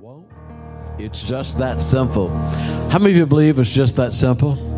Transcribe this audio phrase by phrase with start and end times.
[0.00, 0.26] won't.
[0.98, 2.28] It's just that simple.
[2.28, 4.72] How many of you believe it's just that simple?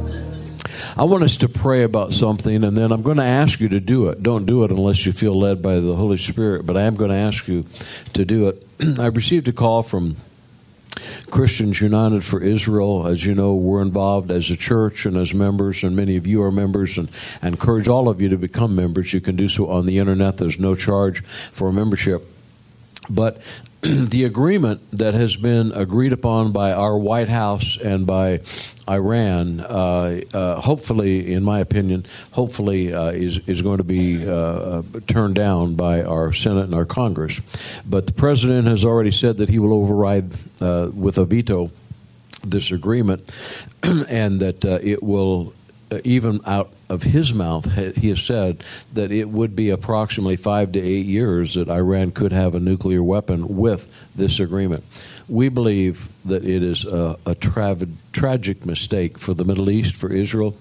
[0.96, 3.80] I want us to pray about something, and then I'm going to ask you to
[3.80, 4.22] do it.
[4.22, 7.10] Don't do it unless you feel led by the Holy Spirit, but I am going
[7.10, 7.64] to ask you
[8.14, 8.66] to do it.
[8.98, 10.16] I received a call from
[11.30, 13.06] Christians United for Israel.
[13.06, 16.42] As you know, we're involved as a church and as members, and many of you
[16.42, 17.10] are members, and
[17.42, 19.12] I encourage all of you to become members.
[19.12, 22.35] You can do so on the internet, there's no charge for membership.
[23.08, 23.40] But
[23.80, 28.40] the agreement that has been agreed upon by our White House and by
[28.88, 34.32] Iran, uh, uh, hopefully, in my opinion, hopefully uh, is is going to be uh,
[34.32, 37.40] uh, turned down by our Senate and our Congress.
[37.84, 41.70] But the president has already said that he will override uh, with a veto
[42.42, 43.30] this agreement,
[43.82, 45.52] and that it will
[45.88, 50.72] Uh, even out of his mouth, he has said that it would be approximately five
[50.72, 54.82] to eight years that Iran could have a nuclear weapon with this agreement.
[55.28, 57.76] We believe that it is a, a tra-
[58.12, 60.56] tragic mistake for the Middle East, for Israel,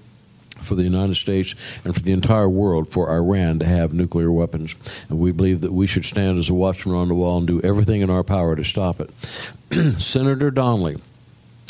[0.61, 4.75] for the United States and for the entire world for Iran to have nuclear weapons.
[5.09, 7.61] And we believe that we should stand as a watchman on the wall and do
[7.61, 9.09] everything in our power to stop it.
[9.99, 10.97] Senator Donnelly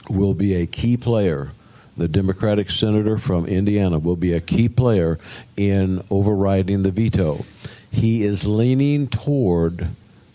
[0.09, 1.51] will be a key player
[1.97, 5.17] the Democratic senator from Indiana, will be a key player
[5.55, 7.45] in overriding the veto.
[7.91, 9.89] He is leaning toward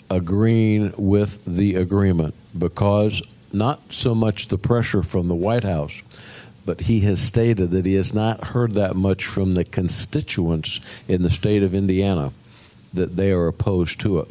[0.08, 3.22] agreeing with the agreement because
[3.52, 6.02] not so much the pressure from the White House,
[6.64, 11.22] but he has stated that he has not heard that much from the constituents in
[11.22, 12.32] the state of Indiana
[12.92, 14.28] that they are opposed to it.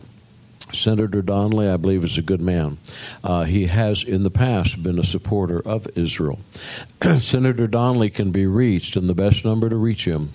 [0.73, 2.78] Senator Donnelly, I believe, is a good man.
[3.23, 6.39] Uh, he has in the past been a supporter of Israel.
[7.20, 10.34] Senator Donnelly can be reached, and the best number to reach him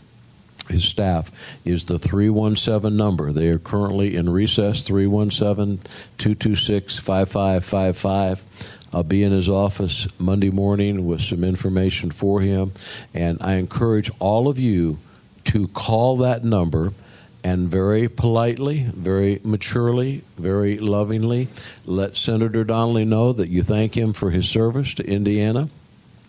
[0.69, 1.31] his staff
[1.65, 3.33] is the 317 number.
[3.33, 5.79] They are currently in recess 317
[6.19, 8.45] 226 5555.
[8.93, 12.73] I'll be in his office Monday morning with some information for him.
[13.12, 14.99] And I encourage all of you
[15.44, 16.93] to call that number
[17.44, 21.47] and very politely, very maturely, very lovingly
[21.84, 25.69] let Senator Donnelly know that you thank him for his service to Indiana.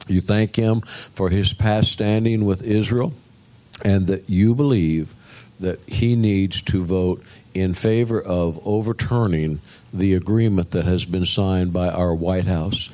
[0.07, 3.13] You thank him for his past standing with Israel,
[3.83, 5.15] and that you believe
[5.59, 9.61] that he needs to vote in favor of overturning
[9.93, 12.89] the agreement that has been signed by our White House.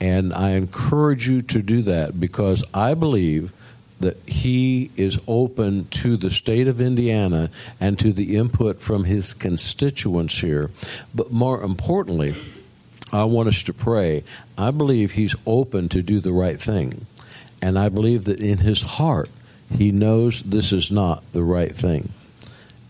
[0.00, 3.52] And I encourage you to do that because I believe
[4.00, 7.50] that he is open to the state of Indiana
[7.80, 10.70] and to the input from his constituents here.
[11.14, 12.34] But more importantly,
[13.12, 14.24] I want us to pray.
[14.58, 17.06] I believe he's open to do the right thing.
[17.62, 19.30] And I believe that in his heart,
[19.70, 22.10] he knows this is not the right thing.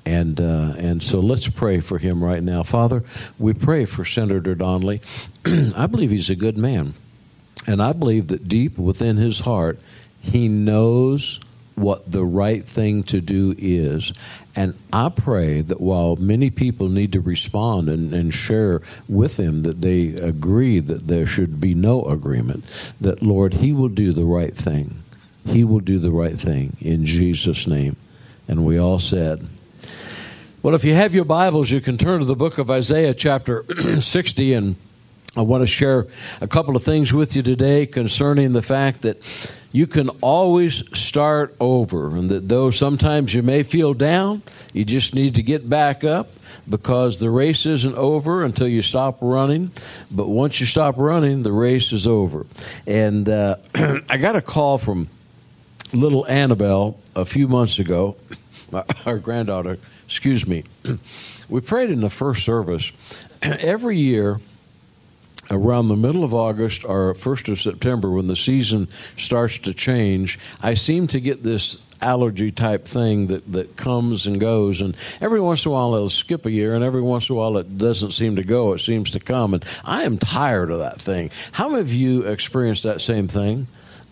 [0.07, 3.05] And uh, and so let's pray for him right now, Father.
[3.39, 5.01] We pray for Senator Donnelly.
[5.47, 6.93] I believe he's a good man,
[7.67, 9.79] and I believe that deep within his heart,
[10.25, 11.39] he knows
[11.75, 14.13] what the right thing to do is.
[14.57, 19.65] And I pray that while many people need to respond and, and, share with him
[19.65, 22.65] that they agree that there should be no agreement,
[23.01, 25.03] that Lord, he will do the right thing.
[25.47, 27.97] He will do the right thing in Jesus' name.
[28.47, 29.47] And we all said,
[30.63, 33.65] well, if you have your Bibles, you can turn to the book of Isaiah, chapter
[34.01, 34.77] 60, and
[35.37, 36.07] I want to share
[36.41, 39.19] a couple of things with you today concerning the fact that
[39.73, 42.15] you can always start over.
[42.15, 46.31] And that though sometimes you may feel down, you just need to get back up
[46.71, 49.73] because the race isn't over until you stop running.
[50.13, 52.47] But once you stop running, the race is over.
[52.87, 53.57] And uh,
[54.09, 55.09] I got a call from
[55.93, 58.17] little Annabelle a few months ago,
[59.05, 60.65] our granddaughter, excuse me.
[61.47, 62.91] We prayed in the first service.
[63.43, 64.41] Every year,
[65.51, 70.39] around the middle of August or 1st of September when the season starts to change,
[70.63, 74.81] I seem to get this allergy type thing that, that comes and goes.
[74.81, 77.39] And every once in a while it'll skip a year, and every once in a
[77.39, 79.55] while it doesn't seem to go, it seems to come.
[79.55, 81.31] And I am tired of that thing.
[81.53, 83.67] How of you experienced that same thing?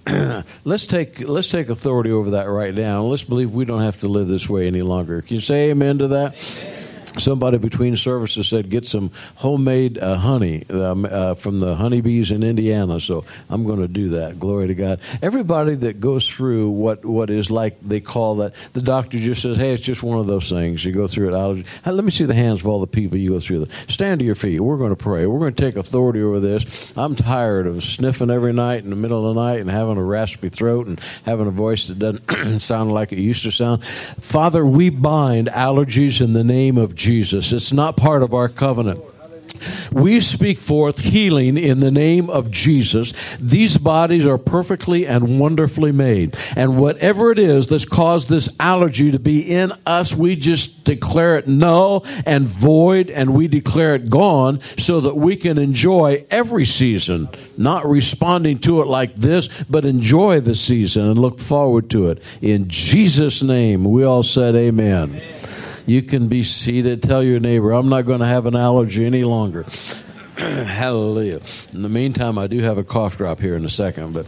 [0.64, 3.02] let's take let's take authority over that right now.
[3.02, 5.22] Let's believe we don't have to live this way any longer.
[5.22, 6.60] Can you say amen to that?
[6.60, 6.81] Amen
[7.18, 12.42] somebody between services said get some homemade uh, honey um, uh, from the honeybees in
[12.42, 13.00] Indiana.
[13.00, 14.38] So I'm going to do that.
[14.38, 15.00] Glory to God.
[15.20, 19.56] Everybody that goes through what what is like they call that the doctor just says,
[19.56, 20.84] hey, it's just one of those things.
[20.84, 21.34] You go through it.
[21.34, 21.64] Allergy.
[21.84, 23.66] let me see the hands of all the people you go through.
[23.88, 24.60] Stand to your feet.
[24.60, 25.26] We're going to pray.
[25.26, 26.96] We're going to take authority over this.
[26.96, 30.02] I'm tired of sniffing every night in the middle of the night and having a
[30.02, 33.84] raspy throat and having a voice that doesn't sound like it used to sound.
[33.84, 37.52] Father, we bind allergies in the name of Jesus.
[37.52, 39.00] It's not part of our covenant.
[39.92, 43.12] We speak forth healing in the name of Jesus.
[43.36, 46.36] These bodies are perfectly and wonderfully made.
[46.56, 51.36] And whatever it is that's caused this allergy to be in us, we just declare
[51.36, 56.64] it null and void and we declare it gone so that we can enjoy every
[56.64, 62.08] season, not responding to it like this, but enjoy the season and look forward to
[62.08, 62.22] it.
[62.40, 65.10] In Jesus' name, we all said amen.
[65.10, 65.41] amen.
[65.86, 67.02] You can be seated.
[67.02, 69.64] Tell your neighbor, I'm not going to have an allergy any longer.
[70.36, 71.40] Hallelujah.
[71.72, 74.26] In the meantime, I do have a cough drop here in a second, but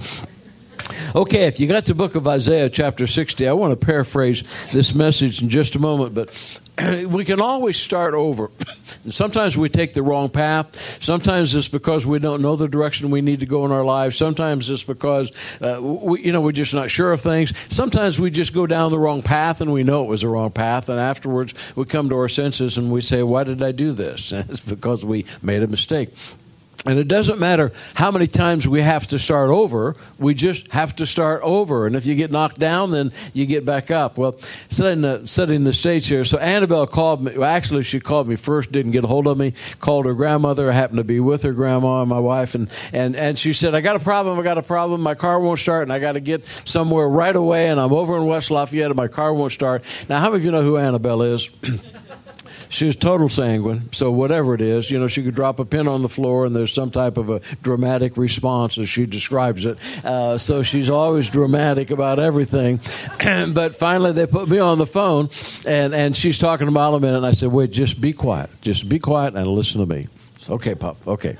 [1.17, 4.97] Okay, if you got the book of Isaiah, chapter 60, I want to paraphrase this
[4.97, 6.61] message in just a moment, but
[7.07, 8.51] we can always start over.
[9.09, 11.01] Sometimes we take the wrong path.
[11.01, 14.17] Sometimes it's because we don't know the direction we need to go in our lives.
[14.17, 15.31] Sometimes it's because
[15.61, 17.53] uh, we, you know we're just not sure of things.
[17.73, 20.51] Sometimes we just go down the wrong path and we know it was the wrong
[20.51, 23.93] path, and afterwards we come to our senses and we say, "Why did I do
[23.93, 26.09] this?" And it's because we made a mistake.
[26.87, 30.95] And it doesn't matter how many times we have to start over, we just have
[30.97, 31.87] to start over.
[31.87, 34.19] And if you get knocked down, then you get back up.
[34.19, 34.37] Well,
[34.69, 36.25] setting the, setting the stage here.
[36.25, 37.39] So Annabelle called me.
[37.39, 40.71] Well, actually, she called me first, didn't get a hold of me, called her grandmother.
[40.71, 42.55] I happened to be with her grandma and my wife.
[42.55, 44.39] And, and, and she said, I got a problem.
[44.39, 45.01] I got a problem.
[45.01, 47.69] My car won't start and I got to get somewhere right away.
[47.69, 49.85] And I'm over in West Lafayette and my car won't start.
[50.11, 51.49] Now, how many of you know who Annabelle is?
[52.75, 53.93] She's total sanguine.
[53.93, 56.57] So whatever it is, you know, she could drop a pin on the floor and
[56.57, 59.79] there's some type of a dramatic response as she describes it.
[60.05, 62.81] Uh, so she's always dramatic about everything.
[63.55, 65.31] but finally, they put me on the phone
[65.65, 67.19] and, and she's talking about a minute.
[67.19, 68.51] And I said, wait, just be quiet.
[68.61, 70.09] Just be quiet and listen to me.
[70.51, 71.07] Okay, Pop.
[71.07, 71.37] Okay.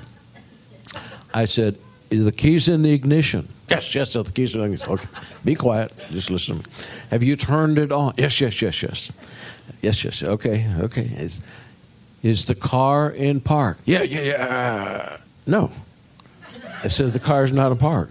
[1.33, 1.77] I said,
[2.23, 3.47] the keys in the ignition?
[3.69, 4.89] Yes, yes, the keys in the ignition.
[4.89, 5.07] Okay.
[5.43, 5.91] Be quiet.
[6.11, 6.75] Just listen to me.
[7.11, 8.13] Have you turned it on?
[8.17, 9.11] Yes, yes, yes, yes.
[9.81, 10.23] Yes, yes.
[10.23, 11.05] Okay, okay.
[11.17, 11.41] Is,
[12.21, 13.77] is the car in park?
[13.85, 15.17] Yeah, yeah, yeah.
[15.47, 15.71] No.
[16.83, 18.09] It says the car is not in park.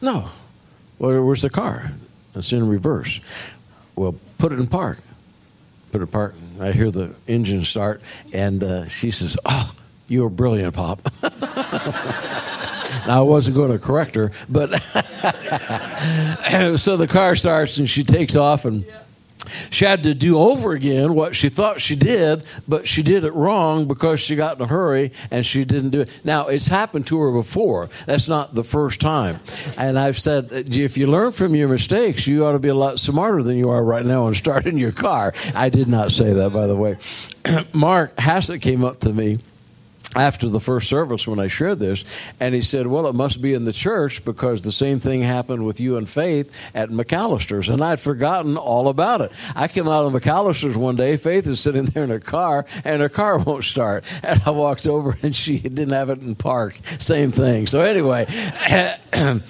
[0.00, 0.28] No.
[0.98, 1.92] Well, where's the car?
[2.34, 3.20] It's in reverse.
[3.96, 4.98] Well, put it in park.
[5.92, 6.34] Put it in park.
[6.60, 8.00] I hear the engine start,
[8.32, 9.74] and uh, she says, "Oh,
[10.08, 11.00] you're brilliant, Pop."
[13.06, 14.70] I wasn't going to correct her, but
[16.78, 18.84] so the car starts, and she takes off, and.
[19.70, 23.34] She had to do over again what she thought she did, but she did it
[23.34, 26.10] wrong because she got in a hurry and she didn't do it.
[26.24, 27.90] Now, it's happened to her before.
[28.06, 29.40] That's not the first time.
[29.76, 32.98] And I've said, if you learn from your mistakes, you ought to be a lot
[32.98, 35.34] smarter than you are right now in starting your car.
[35.54, 36.96] I did not say that, by the way.
[37.72, 39.38] Mark Hassett came up to me
[40.14, 42.04] after the first service when I shared this,
[42.40, 45.64] and he said, Well, it must be in the church because the same thing happened
[45.64, 47.68] with you and Faith at McAlister's.
[47.68, 49.32] And I'd forgotten all about it.
[49.54, 53.02] I came out of McAlister's one day, Faith is sitting there in her car, and
[53.02, 54.04] her car won't start.
[54.22, 56.78] And I walked over, and she didn't have it in park.
[56.98, 57.66] Same thing.
[57.66, 58.26] So, anyway.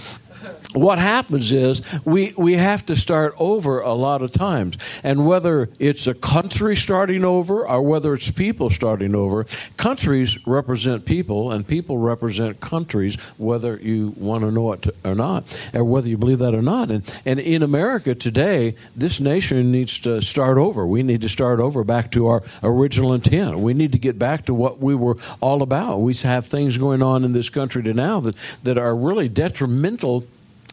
[0.75, 4.77] what happens is we, we have to start over a lot of times.
[5.03, 9.45] And whether it's a country starting over or whether it's people starting over,
[9.77, 15.45] countries represent people and people represent countries, whether you want to know it or not,
[15.73, 16.91] or whether you believe that or not.
[16.91, 20.87] And, and in America today, this nation needs to start over.
[20.87, 23.59] We need to start over back to our original intent.
[23.59, 25.99] We need to get back to what we were all about.
[25.99, 30.25] We have things going on in this country to now that, that are really detrimental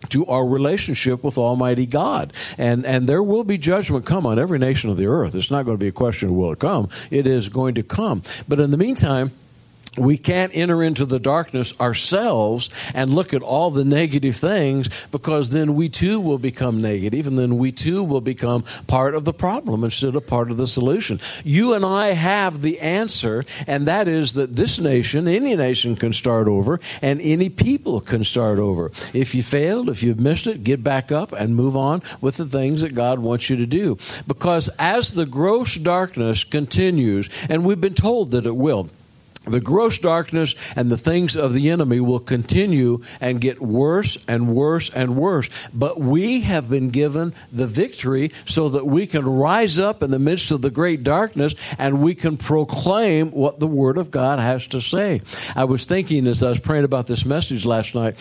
[0.10, 2.34] to our relationship with Almighty God.
[2.58, 5.36] And, and there will be judgment come on every nation of the earth.
[5.36, 6.90] It's not going to be a question of will it come.
[7.10, 8.24] It is going to come.
[8.48, 9.32] But in the meantime,
[9.98, 15.50] we can't enter into the darkness ourselves and look at all the negative things because
[15.50, 19.34] then we too will become negative and then we too will become part of the
[19.34, 21.20] problem instead of part of the solution.
[21.44, 26.14] You and I have the answer, and that is that this nation, any nation can
[26.14, 28.92] start over and any people can start over.
[29.14, 32.46] If you failed, if you've missed it, get back up and move on with the
[32.46, 33.98] things that God wants you to do.
[34.26, 38.90] Because as the gross darkness continues, and we've been told that it will,
[39.46, 44.54] the gross darkness and the things of the enemy will continue and get worse and
[44.54, 45.50] worse and worse.
[45.74, 50.20] But we have been given the victory so that we can rise up in the
[50.20, 54.68] midst of the great darkness and we can proclaim what the Word of God has
[54.68, 55.22] to say.
[55.56, 58.16] I was thinking as I was praying about this message last night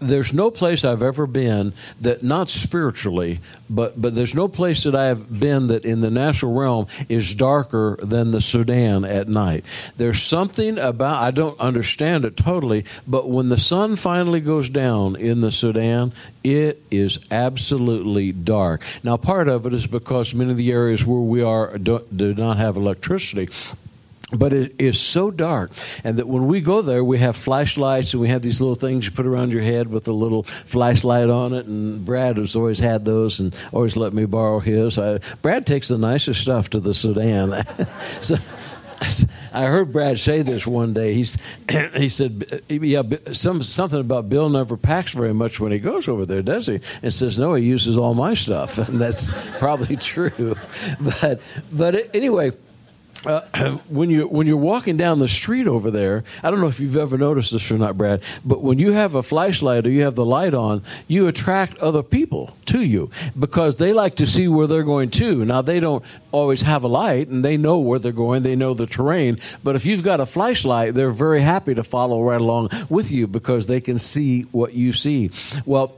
[0.00, 4.94] there's no place I've ever been that not spiritually, but but there's no place that
[4.94, 9.64] I have been that in the natural realm is darker than the Sudan at night.
[9.96, 15.16] There's something about I don't understand it totally, but when the sun finally goes down
[15.16, 16.12] in the Sudan,
[16.44, 18.82] it is absolutely dark.
[19.02, 22.34] Now, part of it is because many of the areas where we are do, do
[22.34, 23.48] not have electricity
[24.32, 25.70] but it is so dark
[26.04, 29.06] and that when we go there we have flashlights and we have these little things
[29.06, 32.78] you put around your head with a little flashlight on it and brad has always
[32.78, 36.80] had those and always let me borrow his I, brad takes the nicest stuff to
[36.80, 37.64] the sudan
[38.20, 38.36] so
[39.52, 41.14] I heard Brad say this one day.
[41.14, 41.36] He's,
[41.94, 46.26] he said, "Yeah, some, something about Bill never packs very much when he goes over
[46.26, 50.56] there, does he?" And says, "No, he uses all my stuff," and that's probably true.
[51.00, 51.40] But
[51.72, 52.52] but anyway,
[53.24, 53.40] uh,
[53.88, 56.96] when you when you're walking down the street over there, I don't know if you've
[56.96, 60.14] ever noticed this or not, Brad, but when you have a flashlight or you have
[60.14, 64.66] the light on, you attract other people to you because they like to see where
[64.66, 65.44] they're going to.
[65.44, 68.74] Now they don't always have a light and they know where they're going, they know
[68.74, 72.70] the terrain, but if you've got a flashlight, they're very happy to follow right along
[72.88, 75.30] with you because they can see what you see.
[75.64, 75.96] Well,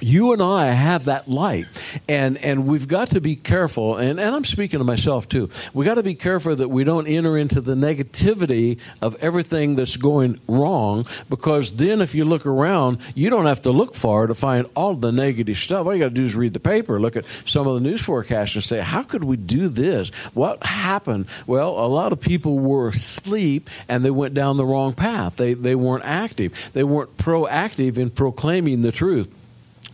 [0.00, 1.66] you and I have that light,
[2.08, 3.96] and and we've got to be careful.
[3.96, 5.50] And, and I'm speaking to myself too.
[5.72, 9.96] We got to be careful that we don't enter into the negativity of everything that's
[9.96, 14.34] going wrong, because then if you look around, you don't have to look far to
[14.34, 15.86] find all the negative stuff.
[15.86, 18.02] All you got to do is read the paper, look at some of the news
[18.02, 20.08] forecasts, and say, "How could we do this?
[20.34, 24.92] What happened?" Well, a lot of people were asleep and they went down the wrong
[24.92, 25.36] path.
[25.36, 26.70] They they weren't active.
[26.72, 29.32] They weren't proactive in proclaiming the truth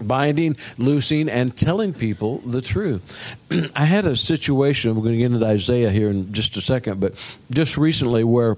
[0.00, 3.37] binding, loosing, and telling people the truth.
[3.76, 7.00] I had a situation, we're going to get into Isaiah here in just a second,
[7.00, 7.14] but
[7.50, 8.57] just recently where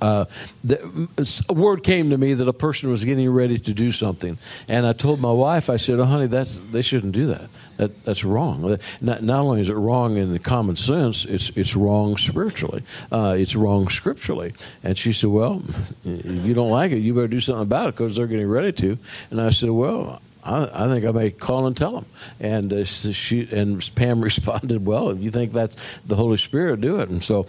[0.00, 0.26] uh,
[0.62, 1.08] the,
[1.48, 4.86] a word came to me that a person was getting ready to do something, and
[4.86, 7.48] I told my wife, I said, "Oh, honey, that's they shouldn't do that.
[7.78, 8.78] That that's wrong.
[9.00, 12.82] Not, not only is it wrong in the common sense, it's it's wrong spiritually.
[13.10, 15.62] Uh, it's wrong scripturally." And she said, "Well,
[16.04, 18.72] if you don't like it, you better do something about it because they're getting ready
[18.72, 18.98] to."
[19.30, 22.06] And I said, "Well, I, I, think I may call and tell them.
[22.40, 25.76] And uh, she and Pam responded, "Well, if you think that's
[26.06, 27.46] the Holy Spirit, do it." And so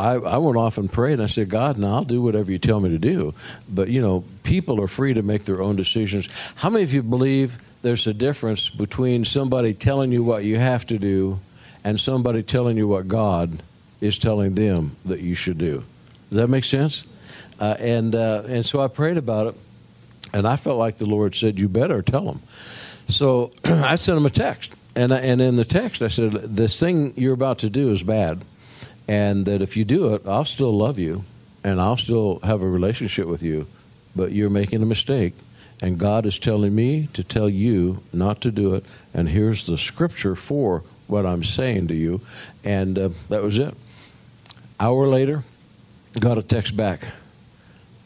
[0.00, 2.58] I, I, went off and prayed, and I said, God, now I'll do whatever you
[2.58, 3.34] tell me to do.
[3.68, 6.28] But, you know, people are free to make their own decisions.
[6.56, 10.86] How many of you believe there's a difference between somebody telling you what you have
[10.86, 11.40] to do
[11.84, 13.62] and somebody telling you what God
[14.00, 15.84] is telling them that you should do?
[16.30, 17.04] Does that make sense?
[17.58, 19.54] Uh, and, uh, and so I prayed about it.
[20.32, 22.42] And I felt like the Lord said, You better tell them.
[23.08, 24.74] So I sent him a text.
[24.96, 28.02] And, I, and in the text, I said, This thing you're about to do is
[28.02, 28.44] bad.
[29.08, 31.24] And that if you do it, I'll still love you
[31.64, 33.66] and I'll still have a relationship with you.
[34.14, 35.34] But you're making a mistake.
[35.82, 38.84] And God is telling me to tell you not to do it.
[39.14, 42.20] And here's the scripture for what I'm saying to you.
[42.62, 43.74] And uh, that was it.
[44.78, 45.42] Hour later,
[46.18, 47.00] got a text back.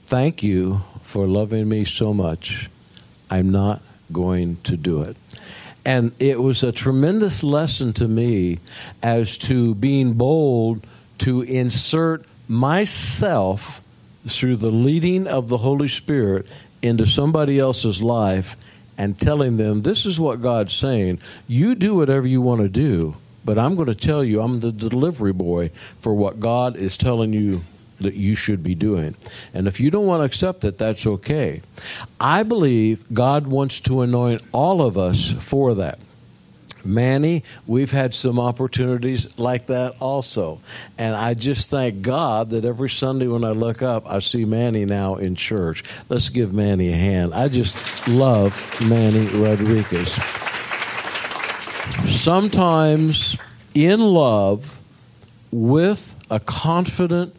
[0.07, 2.69] Thank you for loving me so much.
[3.31, 3.83] I'm not
[4.13, 5.17] going to do it.
[5.85, 8.59] And it was a tremendous lesson to me
[9.03, 10.87] as to being bold
[11.19, 13.83] to insert myself
[14.27, 16.49] through the leading of the Holy Spirit
[16.81, 18.57] into somebody else's life
[18.97, 21.19] and telling them, This is what God's saying.
[21.47, 24.73] You do whatever you want to do, but I'm going to tell you, I'm the
[24.73, 25.71] delivery boy
[26.01, 27.63] for what God is telling you
[28.05, 29.15] that you should be doing.
[29.53, 31.61] And if you don't want to accept it, that's okay.
[32.21, 35.99] I believe God wants to anoint all of us for that.
[36.87, 40.61] Manny, we've had some opportunities like that also.
[40.99, 44.85] And I just thank God that every Sunday when I look up, I see Manny
[44.85, 45.83] now in church.
[46.11, 47.33] Let's give Manny a hand.
[47.33, 50.13] I just love Manny Rodriguez.
[52.07, 53.39] Sometimes
[53.75, 54.79] in love,
[55.55, 57.33] with a confident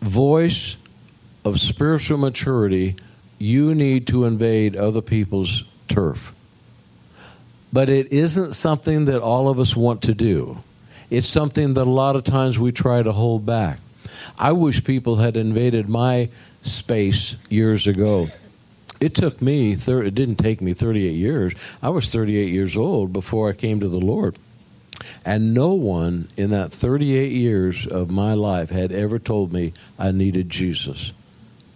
[0.00, 0.76] voice
[1.44, 2.96] of spiritual maturity,
[3.38, 6.34] you need to invade other people's turf.
[7.72, 10.62] But it isn't something that all of us want to do.
[11.08, 13.78] It's something that a lot of times we try to hold back.
[14.38, 16.30] I wish people had invaded my
[16.62, 18.28] space years ago.
[19.00, 21.54] It took me, it didn't take me 38 years.
[21.82, 24.38] I was 38 years old before I came to the Lord.
[25.24, 30.10] And no one in that 38 years of my life had ever told me I
[30.10, 31.12] needed Jesus.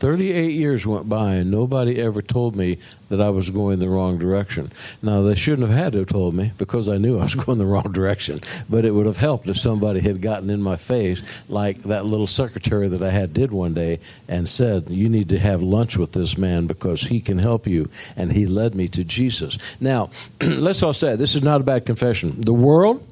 [0.04, 2.76] 38 years went by and nobody ever told me
[3.08, 4.70] that I was going the wrong direction.
[5.00, 7.56] Now, they shouldn't have had to have told me because I knew I was going
[7.56, 11.22] the wrong direction, but it would have helped if somebody had gotten in my face
[11.48, 15.38] like that little secretary that I had did one day and said, You need to
[15.38, 17.88] have lunch with this man because he can help you.
[18.14, 19.56] And he led me to Jesus.
[19.80, 20.10] Now,
[20.42, 22.40] let's all say this is not a bad confession.
[22.40, 23.06] The world,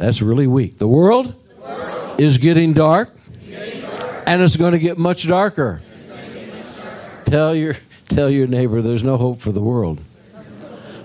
[0.00, 0.78] that's really weak.
[0.78, 2.20] The world, the world.
[2.20, 3.14] is getting dark,
[3.46, 4.24] getting dark.
[4.26, 5.82] and it's going to get much darker.
[6.08, 7.22] Get much darker.
[7.26, 7.74] Tell your
[8.08, 10.00] tell your neighbor there's no hope for the world.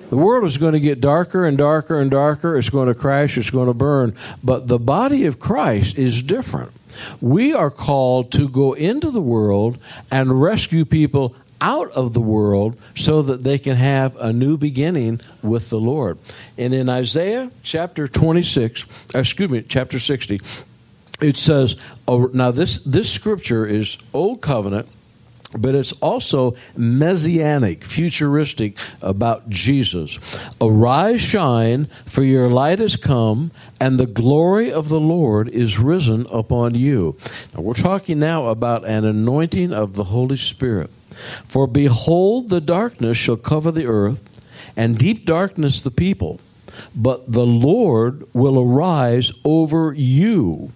[0.10, 2.58] The world is going to get darker and darker and darker.
[2.58, 3.38] It's going to crash.
[3.38, 4.16] It's going to burn.
[4.42, 6.72] But the body of Christ is different.
[7.20, 9.78] We are called to go into the world
[10.10, 15.22] and rescue people out of the world so that they can have a new beginning
[15.42, 16.18] with the Lord.
[16.58, 20.40] And in Isaiah chapter 26, uh, excuse me, chapter 60,
[21.22, 21.76] it says,
[22.08, 24.88] oh, now this, this scripture is Old Covenant
[25.58, 30.20] but it's also messianic, futuristic about Jesus.
[30.60, 36.26] Arise, shine, for your light has come, and the glory of the Lord is risen
[36.30, 37.16] upon you.
[37.54, 40.90] Now, we're talking now about an anointing of the Holy Spirit.
[41.48, 44.42] For behold, the darkness shall cover the earth,
[44.76, 46.40] and deep darkness the people.
[46.96, 50.72] But the Lord will arise over you,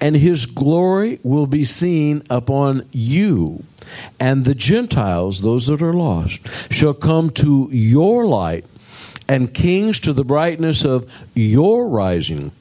[0.00, 3.64] and his glory will be seen upon you.
[4.18, 8.64] And the Gentiles, those that are lost, shall come to your light,
[9.26, 12.52] and kings to the brightness of your rising.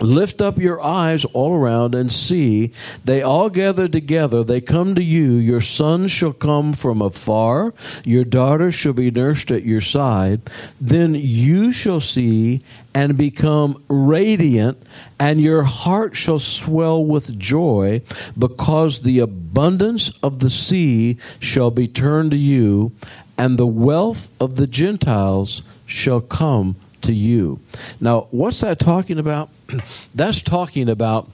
[0.00, 2.72] Lift up your eyes all around and see.
[3.04, 4.44] They all gather together.
[4.44, 5.32] They come to you.
[5.32, 7.72] Your sons shall come from afar.
[8.04, 10.42] Your daughters shall be nursed at your side.
[10.78, 12.62] Then you shall see
[12.94, 14.82] and become radiant,
[15.18, 18.00] and your heart shall swell with joy,
[18.38, 22.92] because the abundance of the sea shall be turned to you,
[23.36, 26.76] and the wealth of the Gentiles shall come
[27.06, 27.60] to you.
[28.00, 29.50] Now, what's that talking about?
[30.14, 31.30] That's talking about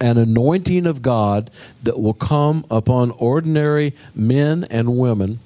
[0.00, 1.50] an anointing of God
[1.82, 5.40] that will come upon ordinary men and women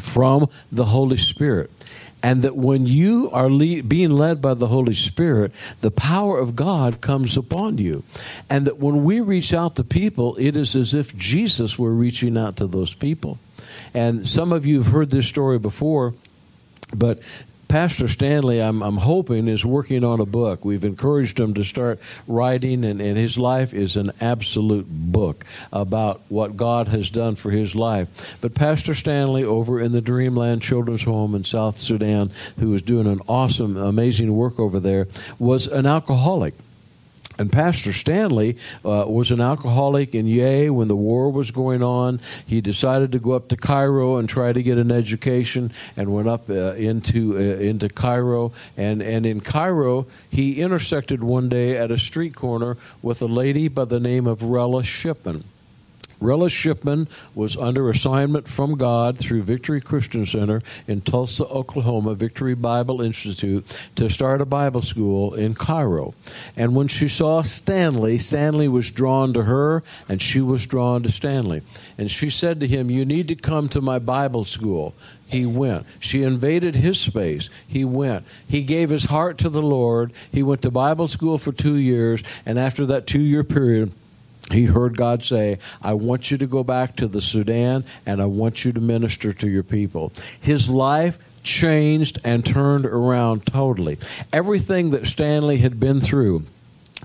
[0.00, 1.70] from the Holy Spirit.
[2.22, 6.56] And that when you are lead, being led by the Holy Spirit, the power of
[6.56, 8.02] God comes upon you.
[8.50, 12.36] And that when we reach out to people, it is as if Jesus were reaching
[12.36, 13.38] out to those people.
[13.94, 16.14] And some of you have heard this story before,
[16.94, 17.20] but
[17.76, 20.64] Pastor Stanley, I'm, I'm hoping, is working on a book.
[20.64, 26.22] We've encouraged him to start writing, and, and his life is an absolute book about
[26.30, 28.38] what God has done for his life.
[28.40, 33.06] But Pastor Stanley, over in the Dreamland Children's Home in South Sudan, who is doing
[33.06, 35.06] an awesome, amazing work over there,
[35.38, 36.54] was an alcoholic.
[37.38, 42.20] And Pastor Stanley uh, was an alcoholic in Yei when the war was going on.
[42.46, 46.28] He decided to go up to Cairo and try to get an education, and went
[46.28, 48.52] up uh, into uh, into Cairo.
[48.76, 53.68] And and in Cairo, he intersected one day at a street corner with a lady
[53.68, 55.44] by the name of Rella Shipman.
[56.20, 62.54] Rella Shipman was under assignment from God through Victory Christian Center in Tulsa, Oklahoma, Victory
[62.54, 66.14] Bible Institute, to start a Bible school in Cairo.
[66.56, 71.12] And when she saw Stanley, Stanley was drawn to her, and she was drawn to
[71.12, 71.62] Stanley.
[71.98, 74.94] And she said to him, You need to come to my Bible school.
[75.26, 75.86] He went.
[75.98, 77.50] She invaded his space.
[77.66, 78.24] He went.
[78.48, 80.12] He gave his heart to the Lord.
[80.30, 83.92] He went to Bible school for two years, and after that two year period,
[84.50, 88.26] he heard God say, I want you to go back to the Sudan and I
[88.26, 90.12] want you to minister to your people.
[90.40, 93.98] His life changed and turned around totally.
[94.32, 96.44] Everything that Stanley had been through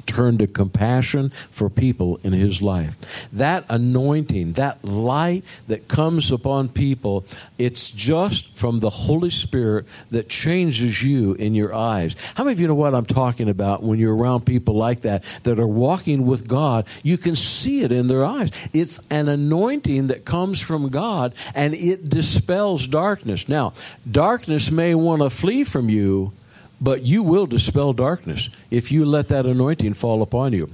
[0.05, 3.27] turned to compassion for people in his life.
[3.31, 7.25] That anointing, that light that comes upon people,
[7.57, 12.15] it's just from the Holy Spirit that changes you in your eyes.
[12.35, 15.23] How many of you know what I'm talking about when you're around people like that
[15.43, 16.85] that are walking with God?
[17.03, 18.51] You can see it in their eyes.
[18.73, 23.47] It's an anointing that comes from God and it dispels darkness.
[23.47, 23.73] Now,
[24.09, 26.33] darkness may want to flee from you
[26.81, 30.69] but you will dispel darkness if you let that anointing fall upon you.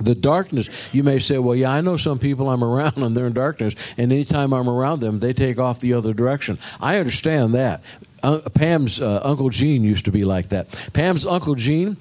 [0.00, 3.26] The darkness, you may say, well, yeah, I know some people I'm around and they're
[3.26, 6.58] in darkness, and anytime I'm around them, they take off the other direction.
[6.80, 7.82] I understand that.
[8.22, 10.90] Uh, Pam's uh, Uncle Gene used to be like that.
[10.92, 11.96] Pam's Uncle Gene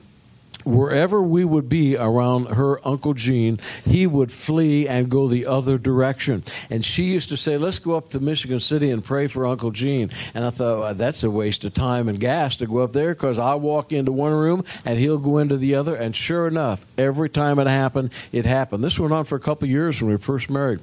[0.65, 5.77] wherever we would be around her Uncle Gene, he would flee and go the other
[5.77, 6.43] direction.
[6.69, 9.71] And she used to say, Let's go up to Michigan City and pray for Uncle
[9.71, 10.09] Gene.
[10.33, 13.13] And I thought, well, That's a waste of time and gas to go up there
[13.13, 15.95] because I walk into one room and he'll go into the other.
[15.95, 18.83] And sure enough, every time it happened, it happened.
[18.83, 20.79] This went on for a couple years when we were first married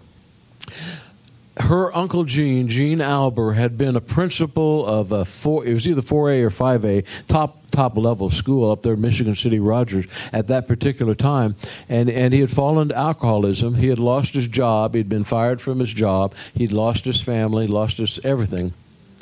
[1.61, 5.65] her uncle Gene, Gene Alber, had been a principal of a four.
[5.65, 9.01] It was either four A or five A, top top level school up there in
[9.01, 11.57] Michigan City Rogers at that particular time,
[11.89, 13.75] and and he had fallen to alcoholism.
[13.75, 14.95] He had lost his job.
[14.95, 16.35] He'd been fired from his job.
[16.55, 18.73] He'd lost his family, lost his everything,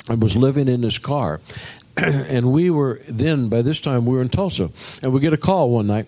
[0.09, 1.41] and was living in his car.
[1.97, 4.69] and we were then by this time we were in Tulsa,
[5.01, 6.07] and we get a call one night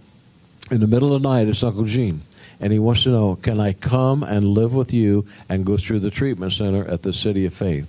[0.69, 1.47] in the middle of the night.
[1.47, 2.21] It's Uncle Gene
[2.59, 5.99] and he wants to know can I come and live with you and go through
[5.99, 7.87] the treatment center at the City of Faith?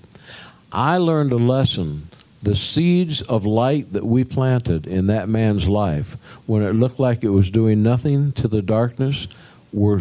[0.73, 2.09] I learned a lesson
[2.43, 7.23] the seeds of light that we planted in that man's life, when it looked like
[7.23, 9.29] it was doing nothing to the darkness,
[9.73, 10.01] were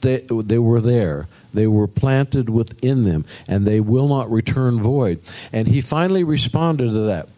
[0.00, 1.28] they were there.
[1.52, 5.20] They were planted within them, and they will not return void.
[5.52, 7.28] And he finally responded to that.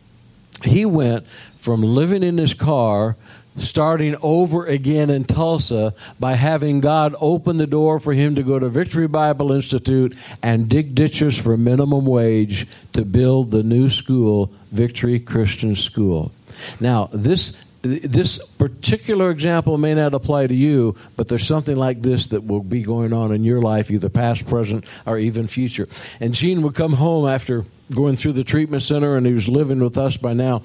[0.64, 3.16] He went from living in his car
[3.57, 8.59] starting over again in Tulsa by having God open the door for him to go
[8.59, 14.53] to Victory Bible Institute and dig ditches for minimum wage to build the new school,
[14.71, 16.33] Victory Christian School.
[16.81, 22.29] Now, this this particular example may not apply to you, but there's something like this
[22.29, 25.88] that will be going on in your life, either past, present, or even future.
[26.21, 29.83] And Gene would come home after going through the treatment center, and he was living
[29.83, 30.62] with us by now.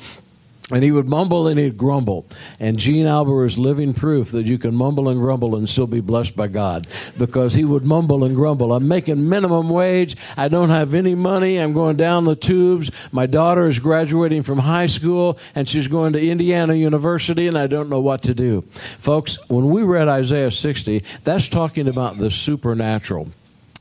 [0.70, 2.28] And he would mumble and he'd grumble.
[2.60, 6.02] And Gene Alber is living proof that you can mumble and grumble and still be
[6.02, 6.88] blessed by God.
[7.18, 8.74] Because he would mumble and grumble.
[8.74, 10.18] I'm making minimum wage.
[10.36, 11.58] I don't have any money.
[11.58, 12.92] I'm going down the tubes.
[13.14, 17.68] My daughter is graduating from high school and she's going to Indiana University and I
[17.68, 18.64] don't know what to do.
[19.00, 23.30] Folks, when we read Isaiah 60, that's talking about the supernatural.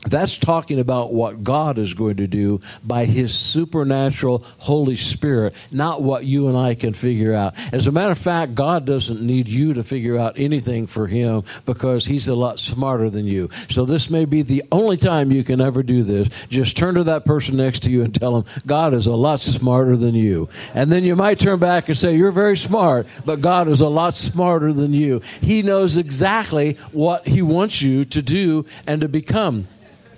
[0.05, 6.03] That's talking about what God is going to do by His supernatural Holy Spirit, not
[6.03, 7.55] what you and I can figure out.
[7.73, 11.43] As a matter of fact, God doesn't need you to figure out anything for Him
[11.65, 13.49] because He's a lot smarter than you.
[13.69, 16.29] So this may be the only time you can ever do this.
[16.49, 19.41] Just turn to that person next to you and tell them, God is a lot
[19.41, 20.49] smarter than you.
[20.75, 23.89] And then you might turn back and say, You're very smart, but God is a
[23.89, 25.21] lot smarter than you.
[25.41, 29.67] He knows exactly what He wants you to do and to become.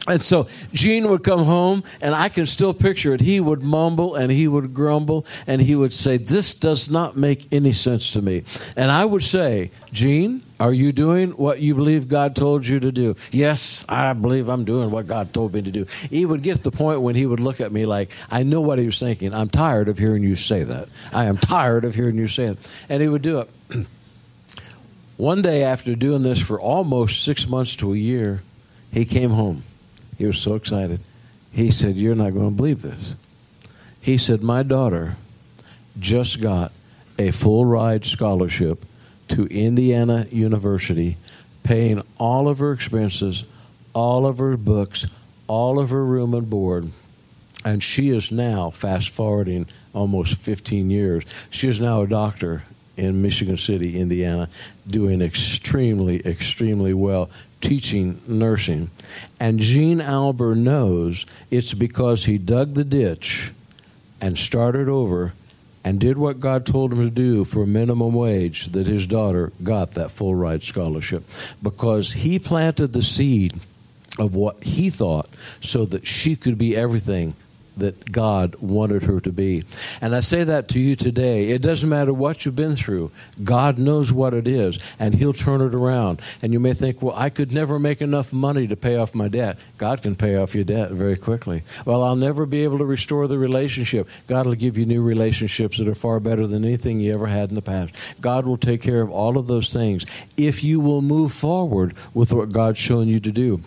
[0.08, 3.20] And so Gene would come home, and I can still picture it.
[3.20, 7.52] He would mumble and he would grumble, and he would say, This does not make
[7.52, 8.44] any sense to me.
[8.76, 12.90] And I would say, Gene, are you doing what you believe God told you to
[12.90, 13.14] do?
[13.30, 15.86] Yes, I believe I'm doing what God told me to do.
[16.10, 18.60] He would get to the point when he would look at me like, I know
[18.60, 19.34] what he was thinking.
[19.34, 20.88] I'm tired of hearing you say that.
[21.12, 22.58] I am tired of hearing you say it.
[22.88, 23.50] And he would do it.
[25.16, 28.42] One day after doing this for almost six months to a year,
[28.92, 29.64] he came home.
[30.18, 31.00] He was so excited.
[31.52, 33.14] He said, You're not going to believe this.
[34.00, 35.16] He said, My daughter
[35.98, 36.72] just got
[37.18, 38.84] a full ride scholarship
[39.28, 41.16] to Indiana University,
[41.62, 43.46] paying all of her expenses,
[43.94, 45.06] all of her books,
[45.46, 46.90] all of her room and board.
[47.64, 52.62] And she is now, fast forwarding almost 15 years, she is now a doctor
[52.98, 54.48] in Michigan City, Indiana,
[54.86, 57.30] doing extremely, extremely well
[57.60, 58.90] teaching nursing.
[59.40, 63.52] And Gene Alber knows it's because he dug the ditch
[64.20, 65.32] and started over
[65.84, 69.92] and did what God told him to do for minimum wage that his daughter got
[69.92, 71.24] that full ride scholarship
[71.62, 73.54] because he planted the seed
[74.18, 75.28] of what he thought
[75.60, 77.34] so that she could be everything
[77.78, 79.64] that God wanted her to be.
[80.00, 81.50] And I say that to you today.
[81.50, 83.10] It doesn't matter what you've been through,
[83.42, 86.20] God knows what it is, and He'll turn it around.
[86.42, 89.28] And you may think, well, I could never make enough money to pay off my
[89.28, 89.58] debt.
[89.76, 91.62] God can pay off your debt very quickly.
[91.84, 94.08] Well, I'll never be able to restore the relationship.
[94.26, 97.48] God will give you new relationships that are far better than anything you ever had
[97.48, 97.94] in the past.
[98.20, 100.04] God will take care of all of those things
[100.36, 103.60] if you will move forward with what God's shown you to do.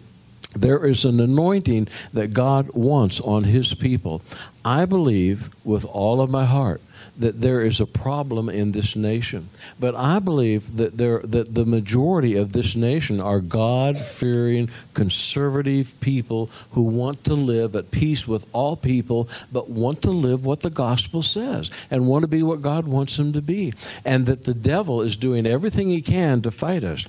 [0.56, 4.22] There is an anointing that God wants on His people.
[4.66, 6.82] I believe with all of my heart
[7.18, 11.66] that there is a problem in this nation, but I believe that there that the
[11.66, 18.46] majority of this nation are God-fearing, conservative people who want to live at peace with
[18.54, 22.62] all people, but want to live what the gospel says and want to be what
[22.62, 23.74] God wants them to be,
[24.06, 27.08] and that the devil is doing everything he can to fight us.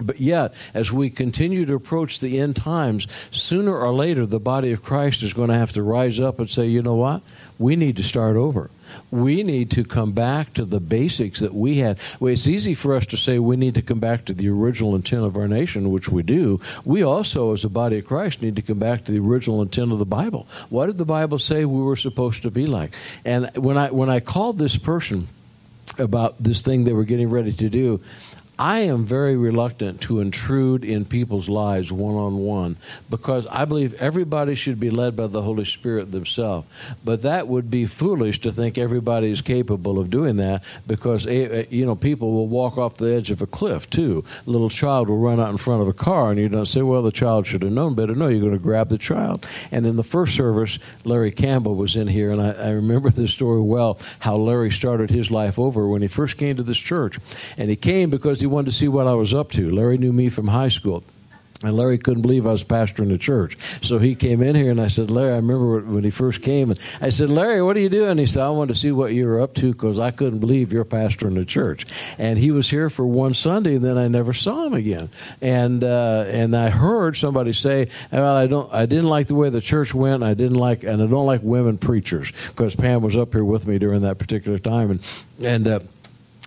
[0.00, 4.72] But yet, as we continue to approach the end times, sooner or later, the body
[4.72, 7.22] of Christ is going to have to rise up and say, you know what?
[7.58, 8.70] We need to start over.
[9.10, 11.98] We need to come back to the basics that we had.
[12.20, 14.94] Well, it's easy for us to say we need to come back to the original
[14.94, 16.60] intent of our nation, which we do.
[16.84, 19.92] We also, as the body of Christ, need to come back to the original intent
[19.92, 20.46] of the Bible.
[20.70, 22.94] What did the Bible say we were supposed to be like?
[23.24, 25.28] And when I when I called this person
[25.98, 28.00] about this thing they were getting ready to do,
[28.62, 32.76] I am very reluctant to intrude in people's lives one on one
[33.10, 36.68] because I believe everybody should be led by the Holy Spirit themselves.
[37.04, 41.48] But that would be foolish to think everybody is capable of doing that because eh,
[41.50, 44.24] eh, you know people will walk off the edge of a cliff too.
[44.46, 46.82] A little child will run out in front of a car and you don't say,
[46.82, 49.44] "Well, the child should have known better." No, you're going to grab the child.
[49.72, 53.32] And in the first service, Larry Campbell was in here, and I, I remember this
[53.32, 53.98] story well.
[54.20, 57.18] How Larry started his life over when he first came to this church,
[57.58, 59.70] and he came because he wanted to see what I was up to.
[59.70, 61.02] Larry knew me from high school.
[61.64, 63.56] And Larry couldn't believe I was pastoring the church.
[63.82, 66.70] So he came in here and I said, Larry, I remember when he first came.
[66.70, 68.18] And I said, Larry, what are you doing?
[68.18, 70.72] He said, I wanted to see what you were up to because I couldn't believe
[70.72, 71.86] you're pastoring the church.
[72.18, 75.08] And he was here for one Sunday and then I never saw him again.
[75.40, 79.48] And, uh, and I heard somebody say, well, I don't, I didn't like the way
[79.48, 80.24] the church went.
[80.24, 83.66] I didn't like, and I don't like women preachers because Pam was up here with
[83.66, 84.90] me during that particular time.
[84.90, 85.80] And, and, uh,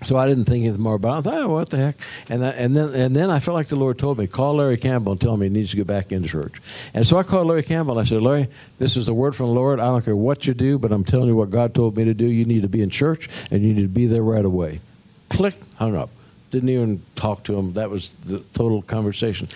[0.04, 1.18] so I didn't think anything more about it.
[1.20, 1.96] I thought, oh, what the heck?
[2.30, 4.78] And, I, and, then, and then I felt like the Lord told me, call Larry
[4.78, 6.62] Campbell and tell him he needs to get back in church.
[6.94, 9.48] And so I called Larry Campbell and I said, Larry, this is the word from
[9.48, 9.80] the Lord.
[9.80, 12.14] I don't care what you do, but I'm telling you what God told me to
[12.14, 12.26] do.
[12.26, 14.82] You need to be in church and you need to be there right away.
[15.30, 16.10] Click, hung up.
[16.52, 17.74] Didn't even talk to him.
[17.74, 19.48] That was the total conversation.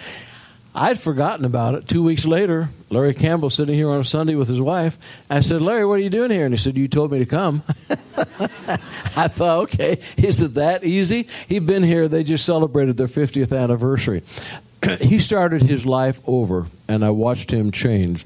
[0.75, 1.87] I'd forgotten about it.
[1.87, 4.97] Two weeks later, Larry Campbell sitting here on a Sunday with his wife.
[5.29, 6.45] I said, Larry, what are you doing here?
[6.45, 7.63] And he said, You told me to come.
[9.15, 11.27] I thought, okay, is it that easy?
[11.47, 14.23] He'd been here, they just celebrated their 50th anniversary.
[15.01, 18.25] he started his life over, and I watched him change.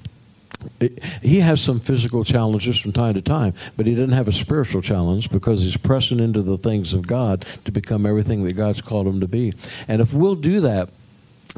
[1.21, 4.81] He has some physical challenges from time to time, but he didn't have a spiritual
[4.81, 9.07] challenge because he's pressing into the things of God to become everything that God's called
[9.07, 9.53] him to be.
[9.87, 10.89] And if we'll do that,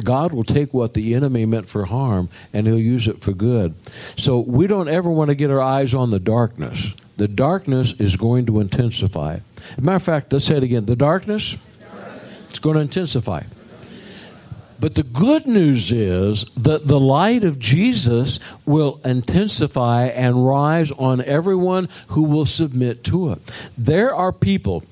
[0.04, 3.76] God will take what the enemy meant for harm and he'll use it for good.
[4.18, 6.94] So we don't ever want to get our eyes on the darkness.
[7.18, 9.40] The darkness is going to intensify.
[9.80, 10.86] Matter of fact, let's say it again.
[10.86, 12.50] The darkness, darkness.
[12.50, 13.44] it's going to intensify.
[14.78, 21.22] But the good news is that the light of Jesus will intensify and rise on
[21.22, 23.40] everyone who will submit to it.
[23.78, 24.84] There are people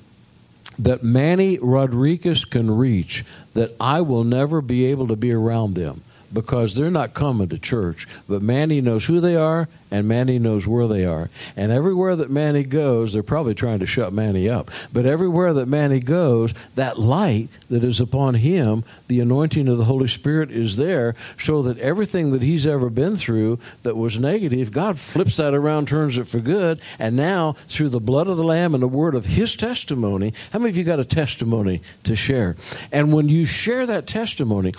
[0.83, 6.01] that Manny Rodriguez can reach that I will never be able to be around them
[6.33, 8.07] because they're not coming to church.
[8.27, 11.29] But Manny knows who they are, and Manny knows where they are.
[11.55, 14.71] And everywhere that Manny goes, they're probably trying to shut Manny up.
[14.91, 19.85] But everywhere that Manny goes, that light that is upon him, the anointing of the
[19.85, 24.71] Holy Spirit is there, so that everything that he's ever been through that was negative,
[24.71, 26.81] God flips that around, turns it for good.
[26.97, 30.59] And now, through the blood of the Lamb and the word of his testimony, how
[30.59, 32.55] many of you got a testimony to share?
[32.91, 34.73] And when you share that testimony,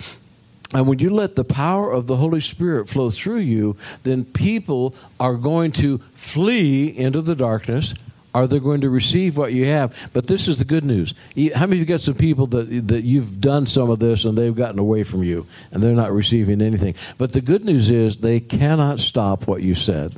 [0.73, 4.95] and when you let the power of the Holy Spirit flow through you, then people
[5.19, 7.93] are going to flee into the darkness.
[8.33, 10.09] Are they going to receive what you have?
[10.11, 11.13] But this is the good news.
[11.55, 14.37] How many of you got some people that that you've done some of this and
[14.37, 16.95] they've gotten away from you and they're not receiving anything?
[17.17, 20.15] But the good news is they cannot stop what you said.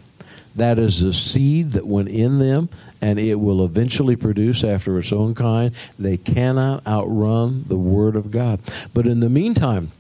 [0.56, 5.14] That is the seed that went in them, and it will eventually produce after its
[5.14, 5.72] own kind.
[6.00, 8.62] They cannot outrun the Word of God.
[8.92, 9.92] But in the meantime,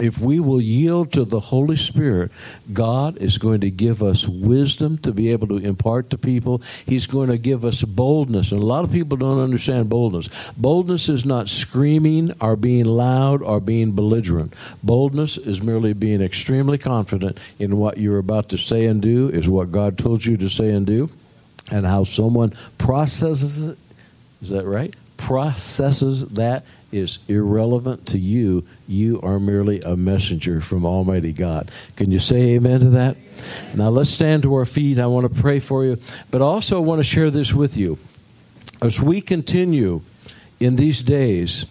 [0.00, 2.30] if we will yield to the Holy Spirit,
[2.72, 6.62] God is going to give us wisdom to be able to impart to people.
[6.86, 8.52] He's going to give us boldness.
[8.52, 10.50] And a lot of people don't understand boldness.
[10.56, 14.54] Boldness is not screaming or being loud or being belligerent.
[14.82, 19.48] Boldness is merely being extremely confident in what you're about to say and do, is
[19.48, 21.10] what God told you to say and do,
[21.70, 23.78] and how someone processes it.
[24.40, 24.94] Is that right?
[25.18, 28.64] processes that is irrelevant to you.
[28.86, 31.70] You are merely a messenger from Almighty God.
[31.96, 33.16] Can you say amen to that?
[33.74, 34.98] Now let's stand to our feet.
[34.98, 35.98] I want to pray for you,
[36.30, 37.98] but also I want to share this with you.
[38.80, 40.02] As we continue
[40.60, 41.66] in these days,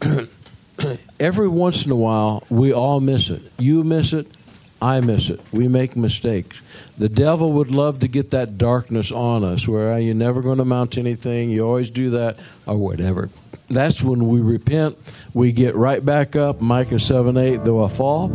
[1.20, 3.42] every once in a while, we all miss it.
[3.58, 4.26] You miss it.
[4.82, 5.40] I miss it.
[5.50, 6.60] We make mistakes.
[6.98, 10.62] The devil would love to get that darkness on us where you're never going to
[10.62, 13.30] amount to anything, you always do that, or whatever.
[13.68, 14.98] That's when we repent,
[15.32, 16.60] we get right back up.
[16.60, 18.30] Micah 7 8, though I fall,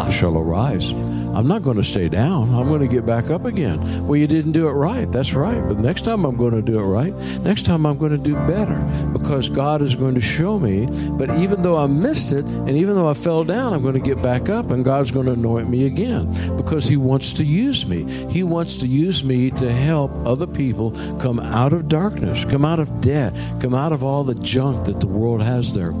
[0.00, 0.92] I shall arise.
[1.34, 2.54] I'm not going to stay down.
[2.54, 4.06] I'm going to get back up again.
[4.06, 5.10] Well, you didn't do it right.
[5.10, 5.66] That's right.
[5.66, 7.14] But next time I'm going to do it right.
[7.40, 8.80] Next time I'm going to do better
[9.12, 10.86] because God is going to show me.
[11.10, 14.00] But even though I missed it and even though I fell down, I'm going to
[14.00, 17.86] get back up and God's going to anoint me again because He wants to use
[17.86, 18.04] me.
[18.30, 22.78] He wants to use me to help other people come out of darkness, come out
[22.78, 25.92] of debt, come out of all the junk that the world has there.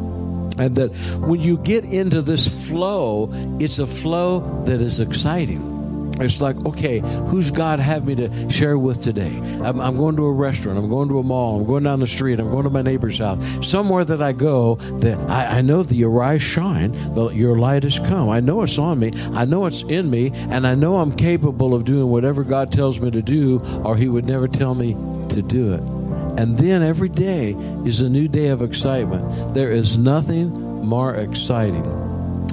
[0.58, 5.74] And that when you get into this flow, it's a flow that is exciting.
[6.20, 9.36] It's like, okay, who's God have me to share with today?
[9.64, 10.78] I'm, I'm, going to a restaurant.
[10.78, 11.58] I'm going to a mall.
[11.58, 12.38] I'm going down the street.
[12.38, 13.42] I'm going to my neighbor's house.
[13.68, 16.92] Somewhere that I go, that I, I know that your eyes shine.
[17.14, 18.28] The, your light has come.
[18.28, 19.10] I know it's on me.
[19.32, 23.00] I know it's in me, and I know I'm capable of doing whatever God tells
[23.00, 24.92] me to do, or He would never tell me
[25.30, 26.03] to do it.
[26.36, 27.52] And then every day
[27.84, 29.54] is a new day of excitement.
[29.54, 30.50] There is nothing
[30.84, 31.84] more exciting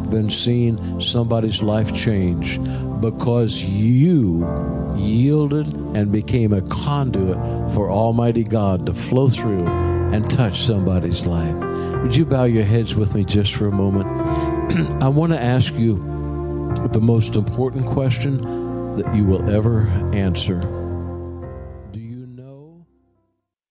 [0.10, 2.60] than seeing somebody's life change
[3.02, 4.48] because you
[4.96, 7.38] yielded and became a conduit
[7.74, 11.56] for Almighty God to flow through and touch somebody's life.
[12.04, 14.06] Would you bow your heads with me just for a moment?
[15.04, 15.96] I want to ask you
[16.92, 18.42] the most important question
[18.98, 20.81] that you will ever answer